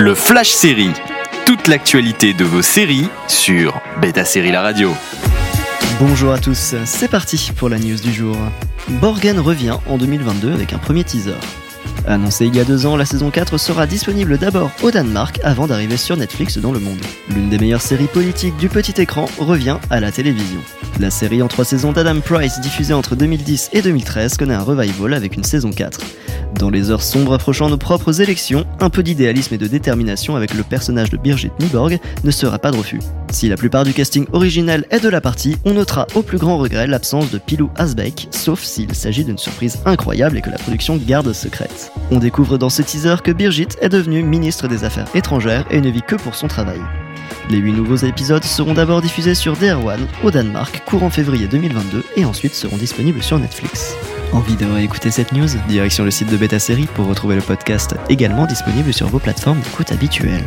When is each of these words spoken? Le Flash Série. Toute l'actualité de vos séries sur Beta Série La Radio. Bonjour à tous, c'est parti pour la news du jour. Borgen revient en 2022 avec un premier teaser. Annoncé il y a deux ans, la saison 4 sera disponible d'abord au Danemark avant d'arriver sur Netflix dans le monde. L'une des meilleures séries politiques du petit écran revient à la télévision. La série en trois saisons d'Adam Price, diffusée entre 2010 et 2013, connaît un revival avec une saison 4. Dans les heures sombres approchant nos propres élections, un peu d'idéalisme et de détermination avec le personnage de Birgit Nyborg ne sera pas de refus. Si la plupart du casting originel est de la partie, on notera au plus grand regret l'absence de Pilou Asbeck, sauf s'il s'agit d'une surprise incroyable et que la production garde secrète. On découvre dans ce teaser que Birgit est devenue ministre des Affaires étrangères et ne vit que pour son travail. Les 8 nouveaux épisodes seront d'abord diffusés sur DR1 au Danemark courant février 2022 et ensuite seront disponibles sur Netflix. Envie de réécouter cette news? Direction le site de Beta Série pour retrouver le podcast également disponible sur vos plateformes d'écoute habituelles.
Le 0.00 0.14
Flash 0.14 0.52
Série. 0.52 0.92
Toute 1.44 1.68
l'actualité 1.68 2.32
de 2.32 2.42
vos 2.42 2.62
séries 2.62 3.10
sur 3.28 3.82
Beta 4.00 4.24
Série 4.24 4.50
La 4.50 4.62
Radio. 4.62 4.94
Bonjour 6.00 6.32
à 6.32 6.38
tous, 6.38 6.74
c'est 6.86 7.10
parti 7.10 7.52
pour 7.54 7.68
la 7.68 7.78
news 7.78 7.98
du 7.98 8.10
jour. 8.10 8.34
Borgen 8.88 9.38
revient 9.38 9.76
en 9.86 9.98
2022 9.98 10.54
avec 10.54 10.72
un 10.72 10.78
premier 10.78 11.04
teaser. 11.04 11.34
Annoncé 12.10 12.46
il 12.46 12.56
y 12.56 12.60
a 12.60 12.64
deux 12.64 12.86
ans, 12.86 12.96
la 12.96 13.04
saison 13.04 13.30
4 13.30 13.56
sera 13.56 13.86
disponible 13.86 14.36
d'abord 14.36 14.72
au 14.82 14.90
Danemark 14.90 15.38
avant 15.44 15.68
d'arriver 15.68 15.96
sur 15.96 16.16
Netflix 16.16 16.58
dans 16.58 16.72
le 16.72 16.80
monde. 16.80 16.98
L'une 17.28 17.48
des 17.48 17.58
meilleures 17.58 17.80
séries 17.80 18.08
politiques 18.08 18.56
du 18.56 18.68
petit 18.68 19.00
écran 19.00 19.26
revient 19.38 19.78
à 19.90 20.00
la 20.00 20.10
télévision. 20.10 20.58
La 20.98 21.10
série 21.10 21.40
en 21.40 21.46
trois 21.46 21.64
saisons 21.64 21.92
d'Adam 21.92 22.18
Price, 22.20 22.60
diffusée 22.60 22.94
entre 22.94 23.14
2010 23.14 23.70
et 23.74 23.82
2013, 23.82 24.36
connaît 24.38 24.54
un 24.54 24.62
revival 24.62 25.14
avec 25.14 25.36
une 25.36 25.44
saison 25.44 25.70
4. 25.70 26.00
Dans 26.58 26.68
les 26.68 26.90
heures 26.90 27.02
sombres 27.02 27.34
approchant 27.34 27.68
nos 27.68 27.78
propres 27.78 28.20
élections, 28.20 28.66
un 28.80 28.90
peu 28.90 29.04
d'idéalisme 29.04 29.54
et 29.54 29.58
de 29.58 29.68
détermination 29.68 30.34
avec 30.34 30.52
le 30.54 30.64
personnage 30.64 31.10
de 31.10 31.16
Birgit 31.16 31.52
Nyborg 31.60 32.00
ne 32.24 32.30
sera 32.32 32.58
pas 32.58 32.72
de 32.72 32.76
refus. 32.76 32.98
Si 33.30 33.48
la 33.48 33.56
plupart 33.56 33.84
du 33.84 33.92
casting 33.92 34.26
originel 34.32 34.84
est 34.90 35.00
de 35.00 35.08
la 35.08 35.20
partie, 35.20 35.56
on 35.64 35.74
notera 35.74 36.06
au 36.14 36.22
plus 36.22 36.38
grand 36.38 36.58
regret 36.58 36.88
l'absence 36.88 37.30
de 37.30 37.38
Pilou 37.38 37.70
Asbeck, 37.76 38.26
sauf 38.32 38.60
s'il 38.60 38.92
s'agit 38.94 39.24
d'une 39.24 39.38
surprise 39.38 39.78
incroyable 39.84 40.36
et 40.36 40.40
que 40.42 40.50
la 40.50 40.58
production 40.58 40.96
garde 40.96 41.32
secrète. 41.32 41.92
On 42.10 42.18
découvre 42.18 42.58
dans 42.58 42.70
ce 42.70 42.82
teaser 42.82 43.16
que 43.22 43.30
Birgit 43.30 43.68
est 43.80 43.88
devenue 43.88 44.24
ministre 44.24 44.66
des 44.66 44.82
Affaires 44.82 45.06
étrangères 45.14 45.64
et 45.70 45.80
ne 45.80 45.90
vit 45.90 46.02
que 46.02 46.16
pour 46.16 46.34
son 46.34 46.48
travail. 46.48 46.80
Les 47.48 47.58
8 47.58 47.72
nouveaux 47.72 47.96
épisodes 47.96 48.44
seront 48.44 48.74
d'abord 48.74 49.00
diffusés 49.00 49.36
sur 49.36 49.54
DR1 49.54 49.98
au 50.24 50.30
Danemark 50.30 50.82
courant 50.84 51.10
février 51.10 51.46
2022 51.46 52.04
et 52.16 52.24
ensuite 52.24 52.54
seront 52.54 52.76
disponibles 52.76 53.22
sur 53.22 53.38
Netflix. 53.38 53.94
Envie 54.32 54.56
de 54.56 54.66
réécouter 54.66 55.10
cette 55.10 55.32
news? 55.32 55.48
Direction 55.68 56.04
le 56.04 56.10
site 56.10 56.30
de 56.30 56.36
Beta 56.36 56.58
Série 56.58 56.88
pour 56.94 57.06
retrouver 57.06 57.36
le 57.36 57.42
podcast 57.42 57.94
également 58.08 58.46
disponible 58.46 58.92
sur 58.92 59.08
vos 59.08 59.18
plateformes 59.18 59.60
d'écoute 59.60 59.92
habituelles. 59.92 60.46